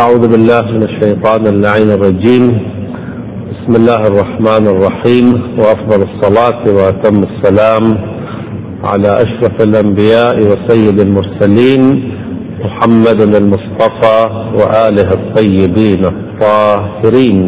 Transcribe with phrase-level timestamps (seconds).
[0.00, 2.44] أعوذ بالله من الشيطان اللعين الرجيم.
[3.52, 5.26] بسم الله الرحمن الرحيم.
[5.58, 7.84] وأفضل الصلاة وأتم السلام
[8.84, 11.82] على أشرف الأنبياء وسيد المرسلين
[12.64, 14.18] محمد المصطفى
[14.58, 17.38] وآله الطيبين الطاهرين.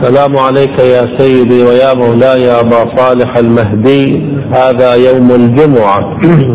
[0.00, 4.04] السلام عليك يا سيدي ويا مولاي أبا صالح المهدي.
[4.52, 6.00] هذا يوم الجمعة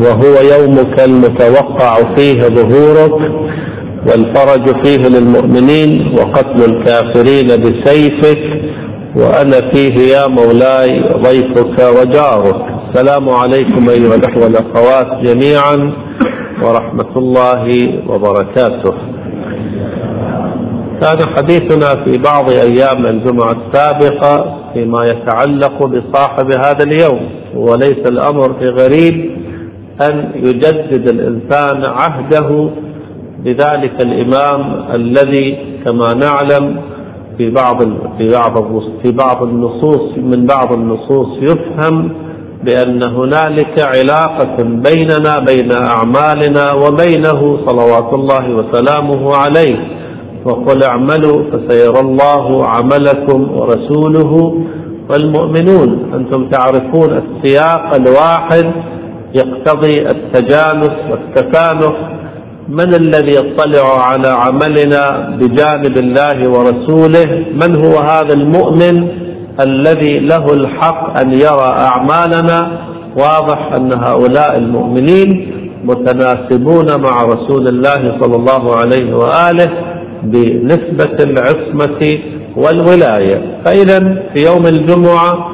[0.03, 3.31] وهو يومك المتوقع فيه ظهورك
[4.07, 8.43] والفرج فيه للمؤمنين وقتل الكافرين بسيفك
[9.15, 12.61] وأنا فيه يا مولاي ضيفك وجارك.
[12.89, 15.93] السلام عليكم أيها الأخوة والأخوات جميعا
[16.63, 19.14] ورحمة الله وبركاته.
[21.05, 27.29] كان حديثنا في بعض أيام الجمعة السابقة فيما يتعلق بصاحب هذا اليوم.
[27.55, 29.31] وليس الأمر بغريب
[30.09, 32.69] أن يجدد الإنسان عهده
[33.39, 36.81] بذلك الإمام الذي كما نعلم
[37.37, 37.81] في بعض
[38.17, 42.11] في بعض في بعض النصوص من بعض النصوص يفهم
[42.63, 49.94] بأن هنالك علاقة بيننا بين أعمالنا وبينه صلوات الله وسلامه عليه.
[50.45, 54.31] وقل اعملوا فسيرى الله عملكم ورسوله
[55.09, 55.89] والمؤمنون.
[56.13, 58.71] أنتم تعرفون السياق الواحد
[59.35, 61.95] يقتضي التجانس والتكانف
[62.69, 65.03] من الذي يطلع على عملنا
[65.39, 69.07] بجانب الله ورسوله؟ من هو هذا المؤمن
[69.67, 72.59] الذي له الحق أن يرى أعمالنا؟
[73.21, 75.29] واضح أن هؤلاء المؤمنين
[75.83, 79.94] متناسبون مع رسول الله صلى الله عليه وآله.
[80.31, 82.01] بنسبة العصمة
[82.57, 83.61] والولاية.
[83.65, 83.99] فإذا
[84.35, 85.51] في يوم الجمعة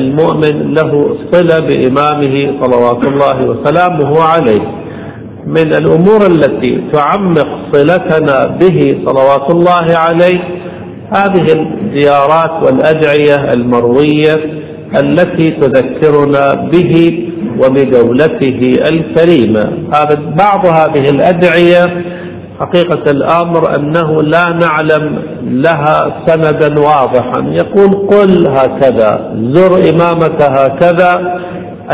[0.00, 4.84] المؤمن له صلة بإمامه صلوات الله وسلامه عليه.
[5.46, 10.40] من الأمور التي تعمق صلتنا به صلوات الله عليه
[11.16, 14.34] هذه الزيارات والأدعية المروية
[15.02, 17.24] التي تذكرنا به
[17.62, 19.64] وبدولته الكريمة.
[19.94, 21.84] هذا بعض هذه الأدعية
[22.60, 27.40] حقيقة الأمر أنه لا نعلم لها سندا واضحا.
[27.42, 31.40] يقول قل هكذا زر إمامك هكذا.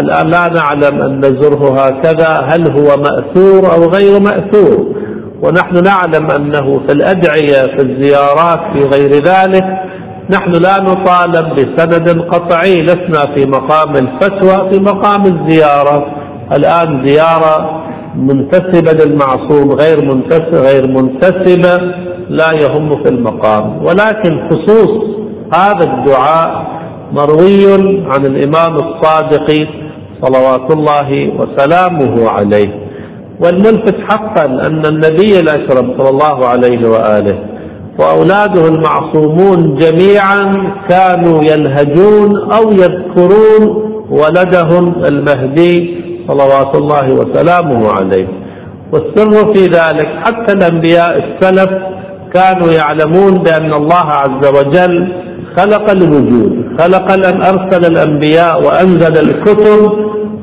[0.03, 4.95] الآن لا نعلم أن زره هكذا هل هو مأثور أو غير مأثور.
[5.43, 9.65] ونحن نعلم أنه في الأدعية في الزيارات في غير ذلك
[10.31, 12.75] نحن لا نطالب بسند قطعي.
[12.83, 16.07] لسنا في مقام الفتوى في مقام الزيارة.
[16.57, 17.81] الآن زيارة
[18.21, 21.77] منتسبة للمعصوم غير منتسبة غير منتسبة
[22.29, 23.85] لا يهم في المقام.
[23.85, 24.91] ولكن خصوص
[25.55, 26.67] هذا الدعاء
[27.13, 27.65] مروي
[28.07, 29.47] عن الإمام الصادق
[30.23, 32.81] صلوات الله وسلامه عليه.
[33.45, 37.39] والملفت حقا أن النبي الأكرم صلى الله عليه وآله
[37.99, 40.41] وأولاده المعصومون جميعا
[40.89, 46.00] كانوا ينهجون أو يذكرون ولدهم المهدي
[46.31, 48.29] صلوات الله وسلامه عليه.
[48.93, 51.71] والسر في ذلك حتى الأنبياء السلف
[52.35, 55.13] كانوا يعلمون بأن الله عز وجل
[55.57, 59.93] خلق الوجود خلق أن أرسل الأنبياء وأنزل الكتب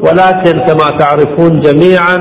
[0.02, 2.18] ولكن كما تعرفون جميعا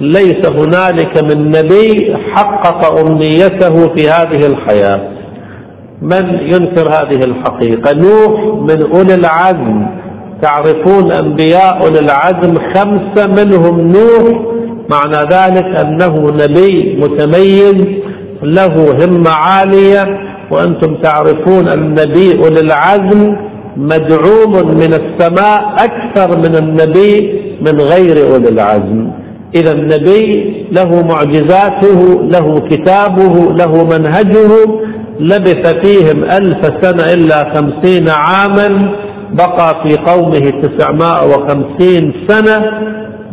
[0.00, 5.00] ليس هنالك من نبي حقق أمنيته في هذه الحياة.
[6.02, 9.86] من ينكر هذه الحقيقة؟ نوح من أولي العزم.
[10.42, 14.42] تعرفون أنبياء العزم خمسة منهم نوح
[14.90, 17.74] معنى ذلك أنه نبي متميز
[18.42, 20.04] له همة عالية
[20.50, 23.36] وأنتم تعرفون النبي أولي العزم
[23.76, 29.10] مدعوم من السماء أكثر من النبي من غير أولي العزم.
[29.54, 34.50] إذا النبي له معجزاته له كتابه له منهجه
[35.20, 38.92] لبث فيهم ألف سنة إلا خمسين عاما
[39.32, 42.58] بقى في قومه تسعمائة وخمسين سنة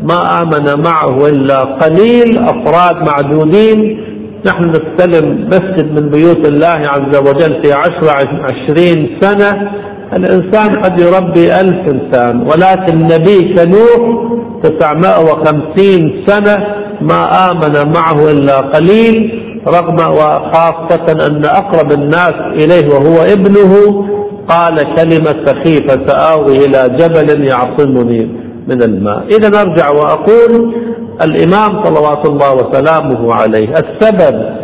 [0.04, 4.00] ما آمن معه إلا قليل أفراد معدودين.
[4.46, 8.10] نحن نستلم مسجد من بيوت الله عز وجل في عشر
[8.44, 9.72] عشرين سنة.
[10.14, 14.24] الإنسان قد يربي ألف إنسان ولكن النبي كنوح
[14.64, 16.58] تسعمائة وخمسين سنة
[17.02, 24.06] ما آمن معه إلا قليل رغم وخاصة أن أقرب الناس إليه وهو ابنه.
[24.50, 28.30] قال كلمة سخيفة سآوي إلى جبل يعصمني
[28.68, 29.26] من الماء.
[29.28, 30.76] إذا أرجع وأقول
[31.24, 34.56] الإمام صلوات الله وسلامه عليه السبب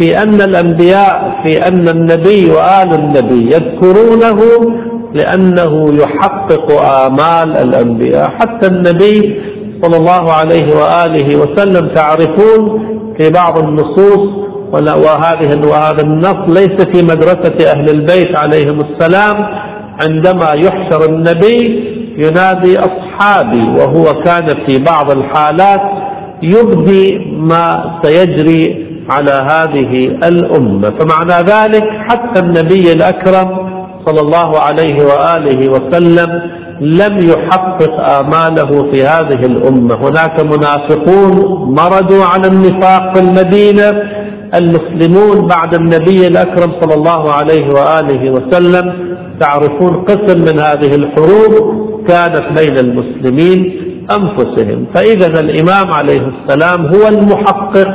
[0.00, 4.38] في أن الأنبياء في أن النبي وآل النبي يذكرونه
[5.14, 8.30] لأنه يحقق آمال الأنبياء.
[8.30, 9.40] حتى النبي
[9.82, 12.84] صلى الله عليه وآله وسلم تعرفون
[13.18, 14.44] في بعض النصوص
[14.74, 19.36] وهذه وهذا النص ليس في مدرسة أهل البيت عليهم السلام.
[20.02, 21.60] عندما يحشر النبي
[22.18, 25.80] ينادي أصحابي وهو كان في بعض الحالات
[26.42, 29.90] يبدي ما سيجري على هذه
[30.28, 30.90] الأمة.
[30.98, 33.48] فمعنى ذلك حتى النبي الأكرم
[34.06, 36.40] صلى الله عليه وآله وسلم
[36.80, 39.94] لم يحقق آماله في هذه الأمة.
[39.96, 41.34] هناك منافقون
[41.80, 44.13] مردوا على النفاق في المدينة
[44.60, 52.42] المسلمون بعد النبي الأكرم صلى الله عليه وآله وسلم تعرفون قسم من هذه الحروب كانت
[52.58, 53.80] بين المسلمين
[54.10, 54.86] أنفسهم.
[54.94, 57.88] فإذا الإمام عليه السلام هو المحقق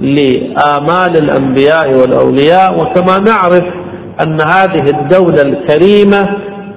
[0.00, 3.64] لآمال الأنبياء والأولياء وكما نعرف
[4.26, 6.28] أن هذه الدولة الكريمة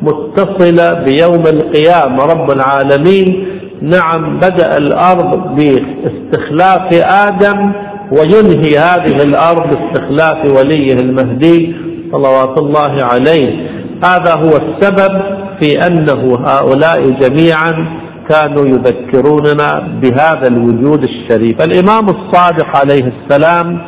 [0.01, 2.23] متصلة بيوم القيامة.
[2.23, 3.47] رب العالمين
[3.81, 6.93] نعم بدأ الأرض باستخلاف
[7.27, 7.71] آدم
[8.11, 11.75] وينهي هذه الأرض باستخلاف وليه المهدي
[12.11, 13.69] صلوات الله عليه.
[14.05, 15.21] هذا هو السبب
[15.61, 17.97] في أنه هؤلاء جميعا
[18.29, 21.57] كانوا يذكروننا بهذا الوجود الشريف.
[21.61, 23.79] الإمام الصادق عليه السلام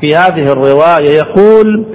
[0.00, 1.86] في هذه الرواية يقول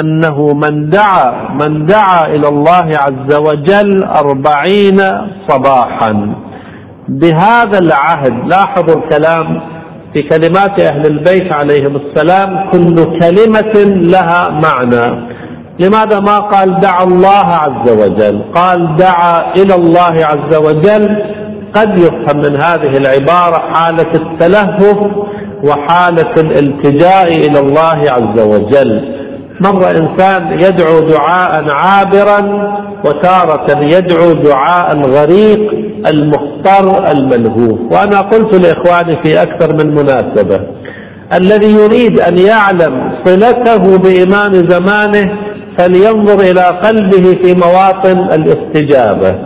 [0.00, 5.00] أنه من دعا من دعا إلى الله عز وجل أربعين
[5.48, 6.34] صباحا.
[7.08, 9.73] بهذا العهد لاحظوا الكلام
[10.14, 15.34] في كلمات أهل البيت عليهم السلام كل كلمة لها معنى.
[15.80, 21.22] لماذا ما قال دعا الله عز وجل؟ قال دعا إلى الله عز وجل.
[21.74, 25.06] قد يفهم من هذه العبارة حالة التلهف
[25.68, 29.23] وحالة الالتجاء إلى الله عز وجل.
[29.60, 32.40] مر إنسان يدعو دعاء عابرا
[33.04, 35.60] وتارة يدعو دعاء غريق
[36.12, 37.78] المختار الملهوف.
[37.92, 40.60] وأنا قلت لإخواني في أكثر من مناسبة
[41.32, 45.38] الذي يريد أن يعلم صلته بإمام زمانه
[45.78, 49.38] فلينظر إلى قلبه في مواطن الاستجابة.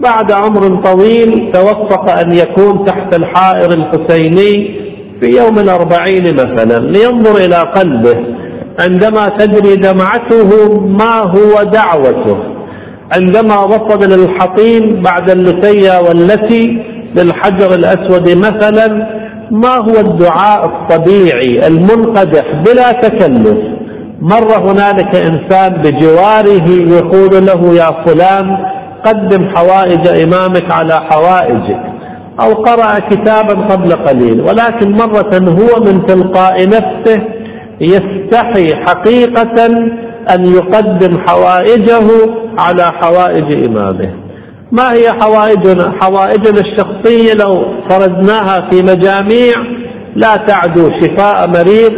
[0.00, 4.80] بعد عمر طويل توفق أن يكون تحت الحائر الحسيني
[5.20, 8.39] في يوم الأربعين مثلا لينظر إلى قلبه.
[8.80, 12.36] عندما تجري دمعته ما هو دعوته.
[13.14, 16.82] عندما وصل للحطيم بعد اللثية والتي
[17.16, 18.86] للحجر الأسود مثلا
[19.50, 23.58] ما هو الدعاء الطبيعي المنقدح بلا تكلف؟
[24.22, 28.56] مر هنالك إنسان بجواره يقول له يا فلان
[29.06, 31.80] قدم حوائج إمامك على حوائجك
[32.40, 37.22] أو قرأ كتابا قبل قليل ولكن مرة هو من تلقاء نفسه
[37.80, 39.66] يستحي حقيقة
[40.34, 42.08] أن يقدم حوائجه
[42.58, 44.14] على حوائج إمامه.
[44.72, 49.54] ما هي حوائجنا؟ حوائجنا الشخصية لو فرضناها في مجاميع
[50.16, 51.92] لا تعدو شفاء مريض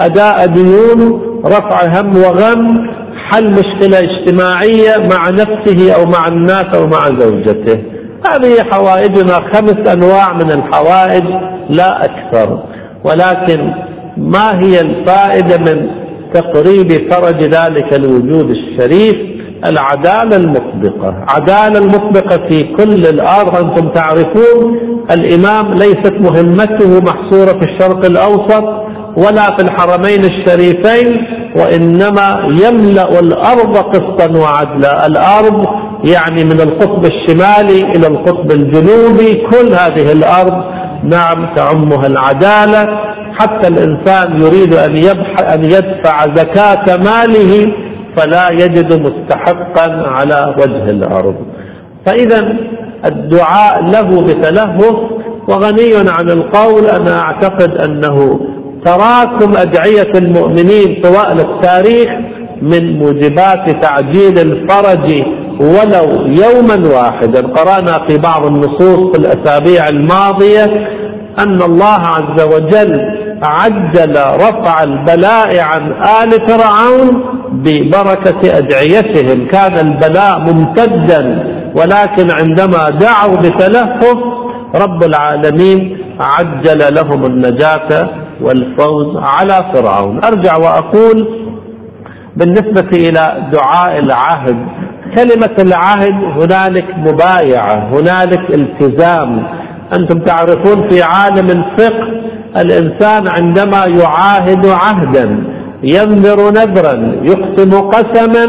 [0.00, 2.88] أداء ديون رفع هم وغم
[3.30, 7.82] حل مشكلة اجتماعية مع نفسه أو مع الناس أو مع زوجته.
[8.30, 11.24] هذه حوائجنا خمس أنواع من الحوائج
[11.70, 12.62] لا أكثر.
[13.04, 13.66] ولكن
[14.16, 15.86] ما هي الفائدة من
[16.34, 19.36] تقريب فرج ذلك الوجود الشريف؟
[19.70, 21.24] العدالة المطبقة.
[21.28, 24.78] عدالة المطبقة في كل الأرض أنتم تعرفون
[25.10, 28.64] الإمام ليست مهمته محصورة في الشرق الأوسط
[29.16, 31.14] ولا في الحرمين الشريفين
[31.56, 35.06] وإنما يملأ الأرض قسطا وعدلا.
[35.06, 35.66] الأرض
[36.04, 40.64] يعني من القطب الشمالي إلى القطب الجنوبي كل هذه الأرض
[41.04, 42.98] نعم تعمها العدالة.
[43.38, 44.96] حتى الإنسان يريد أن,
[45.54, 47.72] أن يدفع زكاة ماله
[48.16, 51.34] فلا يجد مستحقا على وجه الأرض.
[52.06, 52.56] فإذا
[53.06, 54.94] الدعاء له بتلهف
[55.48, 58.40] وغني عن القول أنا أعتقد أنه
[58.84, 62.08] تراكم أدعية المؤمنين طوال التاريخ
[62.62, 65.24] من موجبات تعجيل الفرج
[65.60, 67.40] ولو يوما واحدا.
[67.46, 70.64] قرأنا في بعض النصوص في الأسابيع الماضية
[71.38, 79.48] أن الله عز وجل عجل رفع البلاء عن آل فرعون ببركة أدعيتهم.
[79.48, 81.22] كان البلاء ممتدا
[81.76, 84.16] ولكن عندما دعوا بتلهف
[84.74, 90.20] رب العالمين عجل لهم النجاة والفوز على فرعون.
[90.24, 91.46] أرجع وأقول
[92.36, 94.56] بالنسبة إلى دعاء العهد.
[95.16, 99.46] كلمة العهد هنالك مبايعة هنالك التزام.
[99.98, 102.26] أنتم تعرفون في عالم الفقه
[102.60, 105.44] الإنسان عندما يعاهد عهدا
[105.82, 108.46] ينذر نذرا يقسم قسما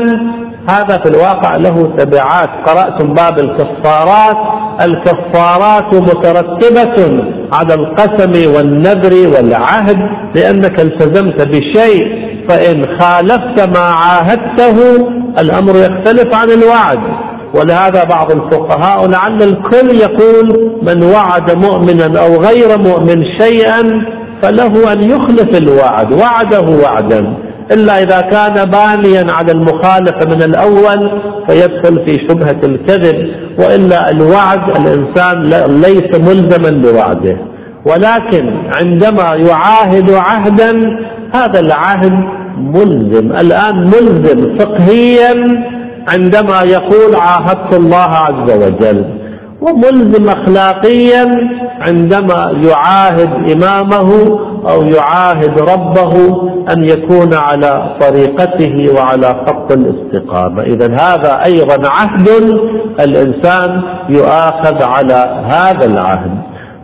[0.70, 2.50] هذا في الواقع له تبعات.
[2.68, 4.38] قرأتم باب الكفارات.
[4.82, 7.24] الكفارات مترتبة
[7.54, 9.98] على القسم والنذر والعهد.
[10.36, 15.08] لأنك التزمت بشيء فإن خالفت ما عاهدته
[15.40, 17.27] الأمر يختلف عن الوعد.
[17.58, 23.82] ولهذا بعض الفقهاء لعل الكل يقول من وعد مؤمنا أو غير مؤمن شيئا
[24.42, 26.14] فله أن يخلف الوعد.
[26.14, 27.34] وعده وعدا.
[27.72, 33.28] إلا إذا كان بانيا على المخالفة من الأول فيدخل في شبهة الكذب.
[33.60, 35.42] وإلا الوعد الإنسان
[35.82, 37.38] ليس ملزما بوعده.
[37.86, 40.72] ولكن عندما يعاهد عهدا
[41.36, 42.20] هذا العهد
[42.58, 43.32] ملزم.
[43.32, 45.34] الآن ملزم فقهيا
[46.08, 49.06] عندما يقول عاهدت الله عز وجل
[49.62, 51.26] وملزم اخلاقيا
[51.88, 56.14] عندما يعاهد إمامه أو يعاهد ربه
[56.74, 60.64] أن يكون على طريقته وعلى خط الاستقامة.
[60.64, 62.30] اذا هذا أيضا عهد
[63.00, 66.32] الإنسان يؤاخذ على هذا العهد.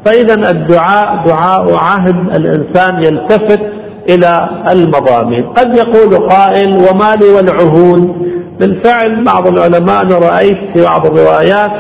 [0.05, 3.61] فاذا الدعاء دعاء عهد الإنسان يلتفت
[4.09, 5.43] إلى المضامين.
[5.43, 11.71] قد يقول قائل وما لي والعهود؟ بالفعل بعض العلماء أنا رأيت في بعض الروايات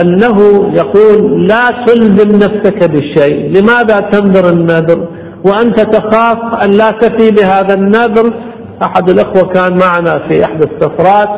[0.00, 0.38] أنه
[0.74, 3.58] يقول لا تلزم نفسك بالشيء.
[3.58, 5.08] لماذا تنذر النذر؟
[5.44, 8.34] وأنت تخاف أن لا تفي بهذا النذر؟
[8.86, 11.28] أحد الأخوة كان معنا في إحدى السفرات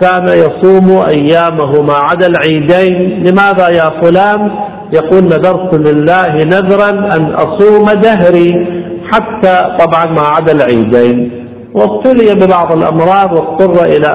[0.00, 3.24] كان يصوم ايامه ما عدا العيدين.
[3.24, 4.50] لماذا يا فلان؟
[4.92, 8.48] يقول نذرت لله نذرا أن أصوم دهري
[9.12, 11.47] حتى طبعا ما عدا العيدين.
[11.78, 14.06] وابتلي ببعض الأمراض واضطر إلى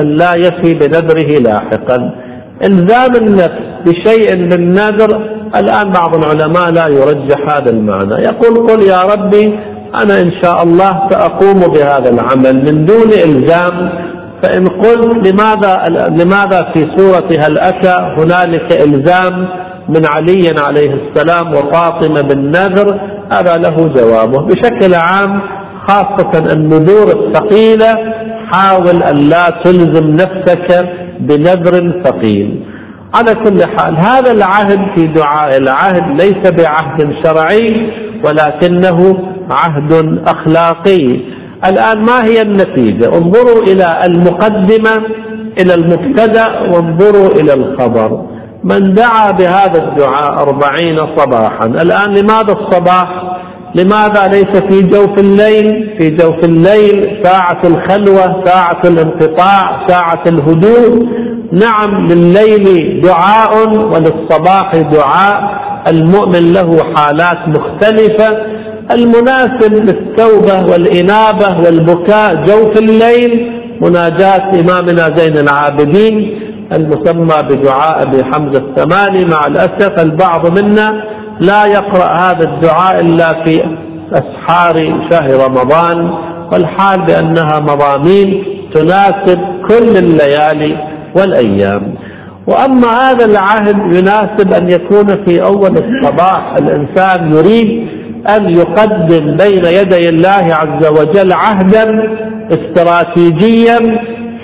[0.00, 2.14] أن لا يفي بنذره لاحقا.
[2.68, 5.10] إلزام النفس بشيء من نذر
[5.56, 8.14] الآن بعض العلماء لا يرجح هذا المعنى.
[8.30, 9.58] يقول قل يا ربي
[10.02, 13.92] أنا إن شاء الله سأقوم بهذا العمل من دون إلزام.
[14.42, 19.48] فإن قلت لماذا لماذا في سوره هل أتى؟ هنالك إلزام
[19.88, 23.00] من علي عليه السلام وفاطمة بالنذر.
[23.32, 24.42] هذا له جوابه.
[24.42, 25.42] بشكل عام
[25.90, 27.94] خاصة النذور الثقيلة
[28.52, 30.88] حاول أن لا تلزم نفسك
[31.20, 32.64] بنذر ثقيل.
[33.14, 37.92] على كل حال هذا العهد في دعاء العهد ليس بعهد شرعي
[38.24, 39.18] ولكنه
[39.50, 41.20] عهد أخلاقي.
[41.70, 44.94] الآن ما هي النتيجة؟ انظروا إلى المقدمة
[45.60, 48.26] إلى المبتدأ وانظروا إلى الخبر.
[48.64, 53.19] من دعا بهذا الدعاء أربعين صباحا الآن لماذا الصباح؟
[53.74, 61.08] لماذا ليس في جوف الليل؟ في جوف الليل ساعة الخلوة ساعة الانقطاع ساعة الهدوء.
[61.52, 65.60] نعم لليل دعاء وللصباح دعاء.
[65.88, 68.30] المؤمن له حالات مختلفة.
[68.92, 73.52] المناسب للتوبة والإنابة والبكاء جوف الليل.
[73.82, 76.40] مناجاة إمامنا زين العابدين
[76.72, 79.24] المسمى بدعاء أبي حمزة الثماني.
[79.24, 81.02] مع الأسف البعض منا
[81.40, 83.62] لا يقرأ هذا الدعاء إلا في
[84.12, 84.74] أسحار
[85.10, 86.10] شهر رمضان
[86.52, 88.44] والحال بأنها مضامين
[88.74, 90.76] تناسب كل الليالي
[91.16, 91.94] والأيام.
[92.46, 97.88] وأما هذا العهد يناسب أن يكون في أول الصباح الإنسان يريد
[98.36, 101.86] أن يقدم بين يدي الله عز وجل عهدا
[102.50, 103.76] استراتيجيا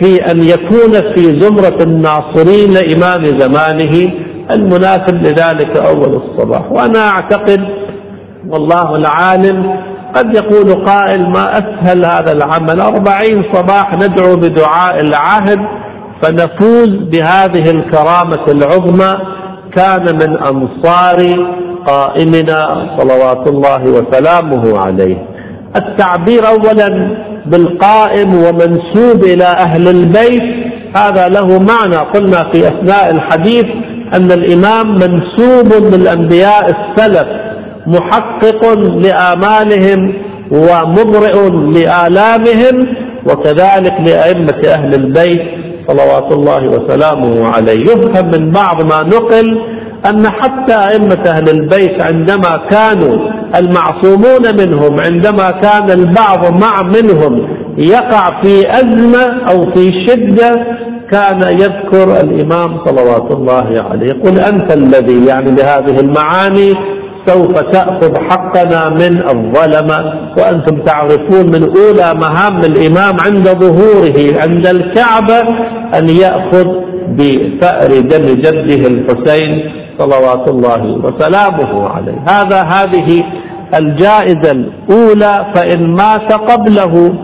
[0.02, 4.25] في أن يكون في زمرة الناصرين لإمام زمانه.
[4.52, 6.72] المناسب لذلك أول الصباح.
[6.72, 7.60] وأنا أعتقد
[8.48, 9.80] والله العالم
[10.14, 12.80] قد يقول قائل ما أسهل هذا العمل.
[12.80, 15.58] أربعين صباح ندعو بدعاء العهد
[16.22, 19.12] فنفوز بهذه الكرامة العظمى.
[19.76, 21.16] كان من أنصار
[21.86, 25.16] قائمنا صلوات الله وسلامه عليه.
[25.76, 30.66] التعبير أولا بالقائم ومنسوب إلى أهل البيت.
[30.96, 31.96] هذا له معنى.
[32.14, 33.66] قلنا في أثناء الحديث
[34.14, 37.26] أن الإمام منسوب للأنبياء السلف
[37.86, 40.14] محقق لآمالهم
[40.50, 42.96] ومبرئ لآلامهم
[43.30, 45.42] وكذلك لأئمة أهل البيت
[45.88, 47.78] صلوات الله وسلامه عليه.
[47.82, 49.60] يفهم من بعض ما نقل
[50.10, 53.16] أن حتى أئمة أهل البيت عندما كانوا
[53.56, 57.48] المعصومون منهم عندما كان البعض مع منهم
[57.78, 60.50] يقع في أزمة أو في شدة
[61.12, 64.06] كان يذكر الإمام صلوات الله عليه.
[64.06, 66.72] يقول أنت الذي يعني بهذه المعاني
[67.26, 69.98] سوف تأخذ حقنا من الظلمة
[70.38, 75.40] وأنتم تعرفون من أولى مهام الإمام عند ظهوره عند الكعبة
[75.98, 76.66] أن يأخذ
[77.18, 82.18] بثأر دم جده الحسين صلوات الله وسلامه عليه.
[82.28, 83.22] هذا هذه
[83.78, 87.14] الجائزة الأولى فإن مات قبله.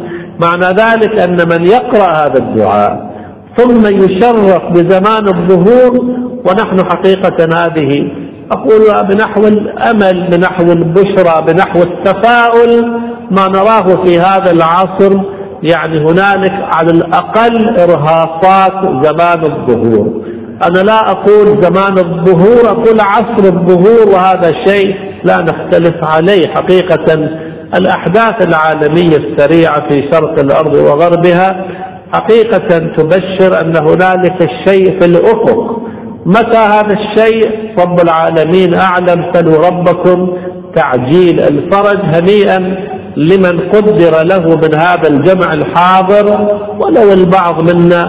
[0.42, 3.11] معنى ذلك أن من يقرأ هذا الدعاء
[3.56, 6.00] ثم يشرف بزمان الظهور
[6.46, 8.10] ونحن حقيقة هذه
[8.52, 15.20] أقول بنحو الأمل بنحو البشرى بنحو التفاؤل ما نراه في هذا العصر.
[15.62, 20.22] يعني هنالك على الأقل إرهاصات زمان الظهور.
[20.66, 24.94] أنا لا أقول زمان الظهور أقول عصر الظهور وهذا شيء
[25.24, 27.28] لا نختلف عليه حقيقة.
[27.80, 31.66] الأحداث العالمية السريعة في شرق الأرض وغربها
[32.14, 35.82] حقيقة تبشر أن هنالك الشيء في الأفق.
[36.26, 37.42] متى هذا الشيء؟
[37.78, 39.32] رب العالمين أعلم.
[39.32, 40.36] سلوا ربكم
[40.76, 42.58] تعجيل الفرج هنيئا
[43.16, 46.48] لمن قدر له من هذا الجمع الحاضر
[46.84, 48.02] ولو البعض منا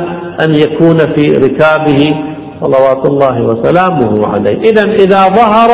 [0.43, 2.15] أن يكون في ركابه.
[2.62, 4.60] صلوات الله وسلامه عليه.
[4.60, 5.69] إذا إذا ظهر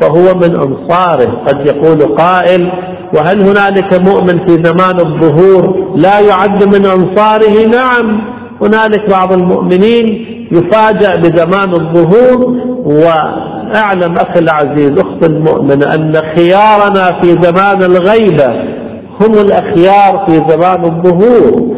[0.00, 1.42] فهو من أنصاره.
[1.46, 2.72] قد يقول قائل
[3.14, 8.20] وهل هنالك مؤمن في زمان الظهور لا يعد من أنصاره؟ نعم.
[8.62, 17.82] هنالك بعض المؤمنين يفاجأ بزمان الظهور وأعلم أخي العزيز أخت المؤمنة أن خيارنا في زمان
[17.82, 18.46] الغيبة
[19.20, 21.70] هم الأخيار في زمان الظهور.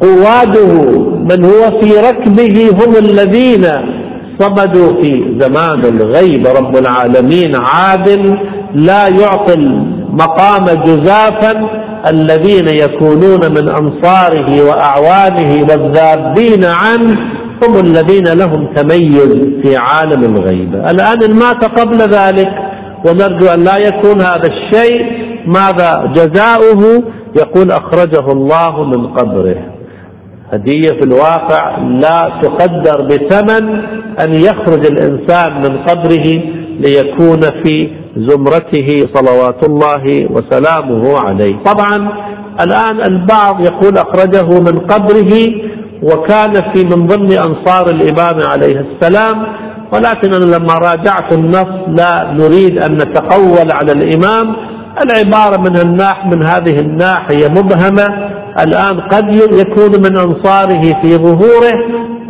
[0.00, 0.98] قواده
[1.30, 3.66] من هو في ركبه هم الذين
[4.40, 8.38] صمدوا في زمان الغيب رب العالمين عادل
[8.74, 11.52] لا يعطي مقام جزافا
[12.10, 17.18] الذين يكونون من أنصاره وأعوانه والذابين عنه
[17.64, 22.48] هم الذين لهم تميز في عالم الغيبة الآن إن مات قبل ذلك
[23.06, 25.30] ونرجو أن لا يكون هذا الشيء.
[25.46, 27.02] ماذا جزاؤه؟
[27.36, 29.56] يقول أخرجه الله من قبره.
[30.52, 33.68] هدية في الواقع لا تقدر بثمن
[34.24, 36.26] أن يخرج الإنسان من قبره
[36.80, 41.56] ليكون في زمرته صلوات الله وسلامه عليه.
[41.64, 42.12] طبعا
[42.60, 45.32] الآن البعض يقول أخرجه من قبره
[46.02, 49.46] وكان في من ضمن أنصار الإمام عليه السلام
[49.92, 54.56] ولكن أنا لما راجعت النص لا نريد أن نتقول على الإمام.
[55.04, 58.30] العبارة من الناح من هذه الناحية مبهمة.
[58.60, 61.74] الآن قد يكون من أنصاره في ظهوره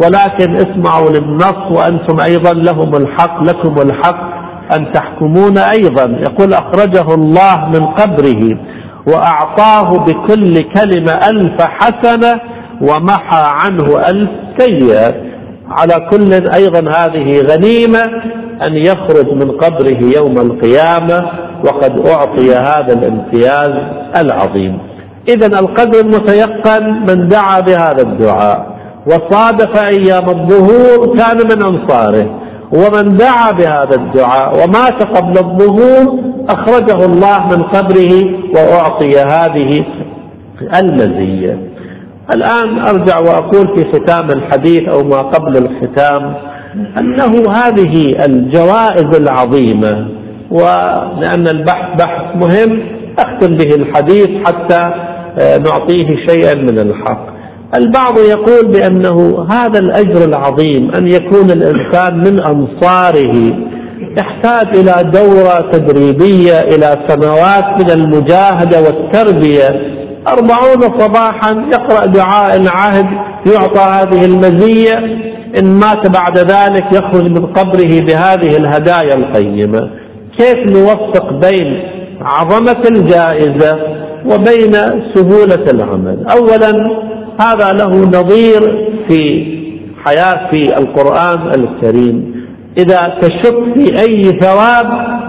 [0.02, 4.39] ولكن اسمعوا للنص وأنتم أيضا لهم الحق لكم الحق.
[4.76, 6.18] أن تحكمون أيضا.
[6.20, 8.58] يقول أخرجه الله من قبره
[9.06, 12.40] وأعطاه بكل كلمة ألف حسنة
[12.80, 15.14] ومحى عنه ألف سيئة.
[15.70, 18.02] على كل أيضا هذه غنيمة
[18.68, 21.30] أن يخرج من قبره يوم القيامة
[21.64, 23.70] وقد أعطي هذا الامتياز
[24.16, 24.78] العظيم.
[25.28, 28.66] إذا القدر المتيقن من دعا بهذا الدعاء.
[29.06, 32.40] وصادف أيام الظهور كان من أنصاره.
[32.72, 38.12] ومن دعا بهذا الدعاء ومات قبل الظهور أخرجه الله من قبره
[38.54, 39.84] وأعطي هذه
[40.82, 41.58] المزية
[42.34, 46.34] الآن أرجع وأقول في ختام الحديث أو ما قبل الختام
[47.00, 50.08] أنه هذه الجوائز العظيمة
[50.50, 52.82] ولأن البحث بحث مهم
[53.18, 54.80] أختم به الحديث حتى
[55.40, 57.26] آه، نعطيه شيئا من الحق.
[57.76, 63.52] البعض يقول بأنه هذا الأجر العظيم أن يكون الإنسان من أنصاره
[64.18, 69.68] يحتاج إلى دورة تدريبية إلى سنوات من المجاهدة والتربية.
[70.28, 73.06] أربعون صباحا يقرأ دعاء العهد
[73.52, 74.98] يعطى هذه المزية.
[75.62, 79.90] إن مات بعد ذلك يخرج من قبره بهذه الهدايا القيمة.
[80.38, 81.82] كيف نوفق بين
[82.20, 83.72] عظمة الجائزة
[84.24, 84.72] وبين
[85.14, 86.72] سهولة العمل؟ أولا
[87.40, 88.60] هذا له نظير
[89.08, 89.46] في
[90.04, 92.44] حياة في القرآن الكريم.
[92.78, 94.86] إذا تشك في أي ثواب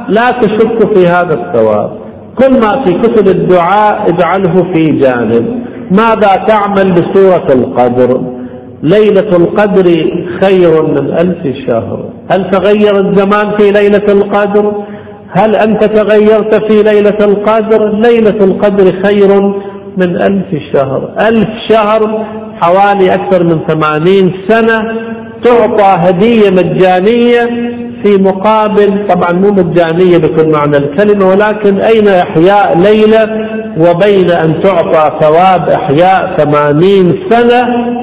[0.10, 1.92] لا تشك في هذا الثواب.
[2.36, 5.64] كل ما في كتب الدعاء اجعله في جانب.
[5.92, 8.22] ماذا تعمل بسورة القدر؟
[8.84, 9.86] ليلة القدر
[10.42, 12.10] خير من ألف شهر.
[12.32, 14.74] هل تغير الزمان في ليلة القدر؟
[15.30, 19.54] هل أنت تغيرت في ليلة القدر؟ ليلة القدر خير
[19.98, 21.16] من ألف شهر.
[21.30, 22.26] ألف شهر
[22.62, 24.80] حوالي أكثر من ثمانين سنة
[25.44, 27.72] تعطى هدية مجانية
[28.04, 33.26] في مقابل طبعا مو مجانية بكل معنى الكلمة ولكن أين إحياء ليلة
[33.78, 37.62] وبين أن تعطى ثواب إحياء ثمانين سنة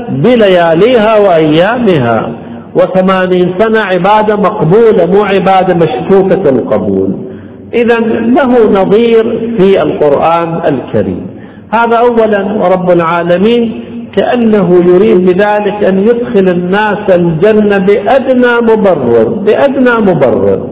[0.08, 2.32] بلياليها وأيامها.
[2.74, 7.28] وثمانين سنة عبادة مقبولة مو عبادة مشكوكة القبول.
[7.74, 11.37] إذا له نظير في القرآن الكريم.
[11.74, 13.84] هذا أولا ورب العالمين
[14.16, 20.68] كأنه يريد بذلك أن يدخل الناس الجنة بأدنى مبرر بأدنى مبرر.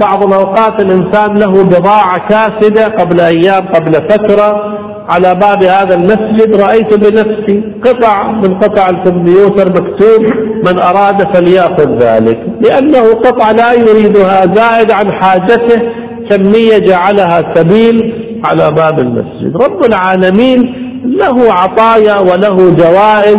[0.00, 4.76] بعض الأوقات الإنسان له بضاعة كاسدة قبل أيام قبل فترة
[5.08, 10.22] على باب هذا المسجد رأيت بنفسي قطع من قطع الكمبيوتر مكتوب
[10.66, 15.76] من أراد فليأخذ ذلك لأنه قطع لا يريدها زائد عن حاجته
[16.30, 19.56] كمية جعلها سبيل على باب المسجد.
[19.56, 20.74] رب العالمين
[21.04, 23.38] له عطايا وله جوائز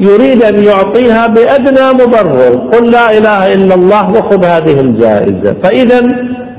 [0.00, 2.70] يريد أن يعطيها بأدنى مبرر.
[2.72, 5.56] قل لا إله إلا الله وخذ هذه الجائزة.
[5.64, 6.00] فإذا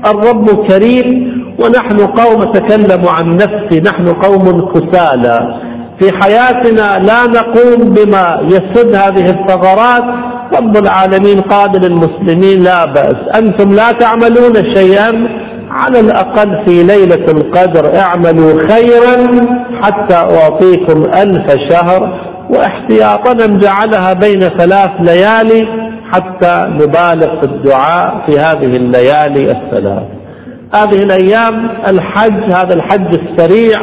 [0.06, 1.06] الرب كريم
[1.64, 5.38] ونحن قوم تكلموا عن نفسي نحن قوم كسالى.
[6.00, 10.02] في حياتنا لا نقوم بما يسد هذه الثغرات.
[10.60, 13.42] رب العالمين قال للمسلمين لا بأس.
[13.42, 15.39] أنتم لا تعملون شيئا.
[15.70, 19.26] على الأقل في ليلة القدر اعملوا خيرا
[19.82, 28.76] حتى أعطيكم ألف شهر واحتياطا جعلها بين ثلاث ليالي حتى نبالغ في الدعاء في هذه
[28.76, 30.02] الليالي الثلاث.
[30.74, 33.76] هذه الأيام الحج هذا الحج السريع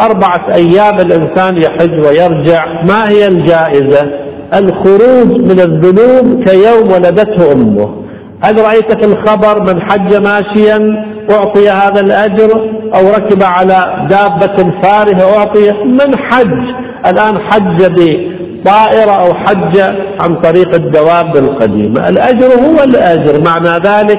[0.00, 2.64] أربعة أيام الإنسان يحج ويرجع.
[2.88, 4.10] ما هي الجائزة؟
[4.54, 8.00] الخروج من الذنوب كيوم ولدته أمه.
[8.42, 15.38] هل رأيت في الخبر من حج ماشيا أعطي هذا الأجر أو ركب على دابة فارهة
[15.38, 16.74] أعطي من حج؟
[17.06, 19.80] الآن حج بطائرة أو حج
[20.22, 23.42] عن طريق الدواب القديمة الأجر هو الأجر.
[23.46, 24.18] معنى ذلك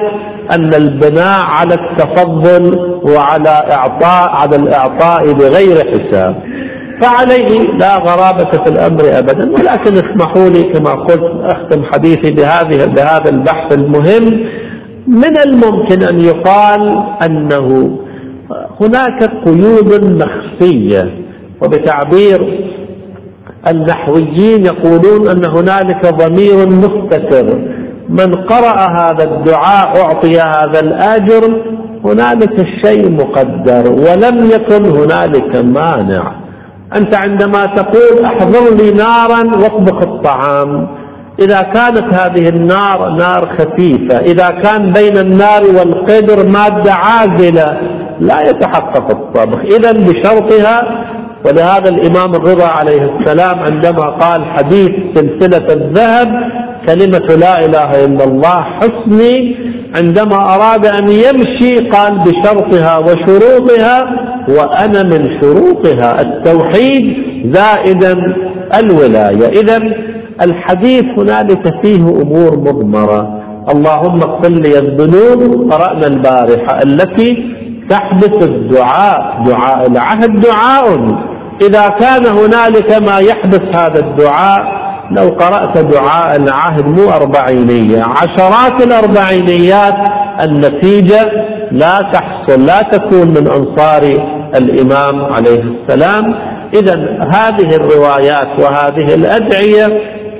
[0.54, 6.42] أن البناء على التفضل وعلى إعطاء على الإعطاء بغير حساب.
[7.00, 9.50] فعليه لا غرابة في الأمر أبدا.
[9.50, 14.46] ولكن اسمحوا لي كما قلت أختم حديثي بهذه بهذا البحث المهم.
[15.06, 17.98] من الممكن أن يقال أنه
[18.80, 21.14] هناك قيود مخفية
[21.62, 22.68] وبتعبير
[23.68, 27.58] النحويين يقولون أن هنالك ضمير مستتر.
[28.08, 31.62] من قرأ هذا الدعاء أعطي هذا الآجر
[32.04, 33.92] هنالك الشيء مقدر.
[33.92, 36.41] ولم يكن هنالك مانع.
[36.96, 40.88] أنت عندما تقول أحضر لي نارا واطبخ الطعام.
[41.40, 47.80] إذا كانت هذه النار نار خفيفة إذا كان بين النار والقدر مادة عازلة
[48.20, 49.58] لا يتحقق الطبخ.
[49.58, 51.04] إذا بشرطها
[51.46, 56.28] ولهذا الإمام الرضا عليه السلام عندما قال حديث سلسلة الذهب
[56.88, 59.56] كلمة لا إله إلا الله حسني
[59.96, 64.02] عندما أراد أن يمشي قال بشرطها وشروطها
[64.48, 66.20] وأنا من شروطها.
[66.20, 67.16] التوحيد
[67.52, 68.14] زائدا
[68.82, 69.46] الولاية.
[69.48, 69.78] إذا
[70.42, 73.42] الحديث هنالك فيه أمور مضمرة.
[73.74, 77.54] اللهم اغفر لي الذنوب قرأنا البارحة التي
[77.90, 79.44] تحدث الدعاء.
[79.46, 80.86] دعاء العهد دعاء.
[81.62, 84.81] إذا كان هنالك ما يحدث هذا الدعاء
[85.16, 89.94] لو قرأت دعاء العهد مو أربعينية عشرات الأربعينيات
[90.44, 91.22] النتيجة
[91.72, 94.02] لا تحصل لا تكون من أنصار
[94.56, 96.34] الإمام عليه السلام.
[96.74, 96.94] إذا
[97.34, 99.86] هذه الروايات وهذه الأدعية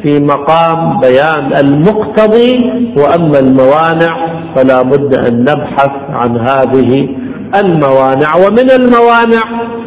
[0.02, 2.58] في مقام بيان المقتضي
[2.96, 7.08] وأما الموانع فلا بد أن نبحث عن هذه
[7.56, 8.36] الموانع.
[8.36, 9.42] ومن الموانع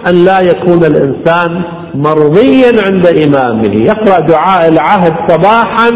[0.08, 1.64] أن لا يكون الإنسان
[1.96, 5.90] مرضيا عند إمامه يقرأ دعاء العهد صباحا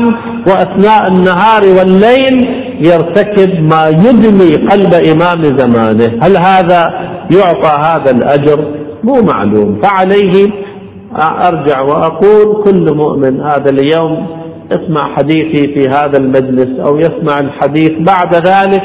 [0.47, 2.35] وأثناء النهار والليل
[2.79, 6.19] يرتكب ما يدمي قلب إمام زمانه.
[6.23, 6.81] هل هذا
[7.31, 8.65] يعطى هذا الأجر؟
[9.03, 9.81] مو معلوم.
[9.83, 10.47] فعليه
[11.47, 14.27] أرجع وأقول كل مؤمن هذا اليوم
[14.71, 18.81] اسمع حديثي في هذا المجلس أو يسمع الحديث بعد ذلك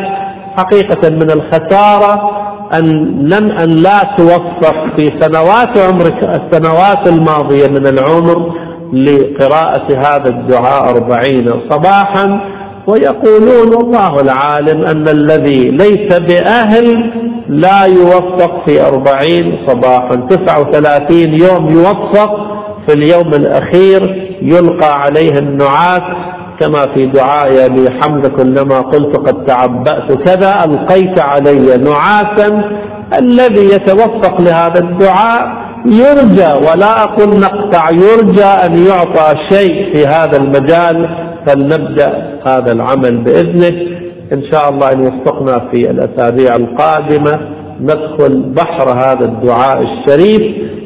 [0.59, 2.44] حقيقة من الخسارة
[2.79, 2.87] أن
[3.33, 8.55] لم أن لا توفق في سنوات عمرك السنوات الماضية من العمر
[8.93, 12.41] لقراءة هذا الدعاء أربعين صباحا
[12.87, 17.11] ويقولون والله العالم أن الذي ليس بأهل
[17.49, 20.15] لا يوفق في أربعين صباحا.
[20.31, 22.37] تسعة وثلاثين يوم يوفق
[22.89, 30.13] في اليوم الأخير يلقى عليه النعاس كما في دعاء أبي حمزة كلما قلت قد تعبأت
[30.13, 32.49] كذا ألقيت علي نعاسا
[33.21, 41.09] الذي يتوفق لهذا الدعاء يرجى ولا أقول نقطع يرجى أن يعطى شيء في هذا المجال
[41.47, 43.95] فلنبدأ هذا العمل بإذنه.
[44.33, 47.33] إن شاء الله إن وفقنا في الأسابيع القادمة
[47.81, 50.43] ندخل بحر هذا الدعاء الشريف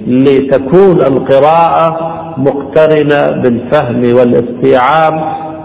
[0.07, 5.14] لتكون القراءة مقترنة بالفهم والاستيعاب.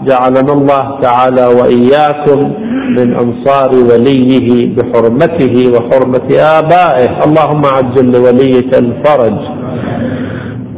[0.08, 2.52] جعلنا الله تعالى وإياكم
[2.98, 7.10] من أنصار وليه بحرمته وحرمة آبائه.
[7.26, 9.38] اللهم عجل لوليك الفرج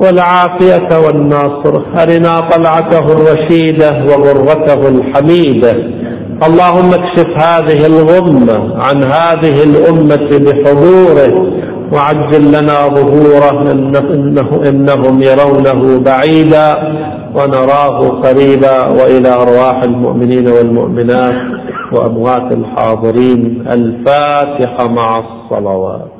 [0.00, 1.74] والعافية والناصر.
[2.02, 5.72] أرنا طلعته الرشيدة وغرته الحميدة.
[6.46, 11.32] اللهم اكشف هذه الغمة عن هذه الأمة بحضوره.
[11.92, 16.68] وعجل لنا ظهوره إنه إنهم يرونه بعيدا
[17.36, 21.34] ونراه قريبا وإلى أرواح المؤمنين والمؤمنات
[21.92, 23.64] وأموات الحاضرين.
[23.72, 26.15] الفاتحة مع الصلوات.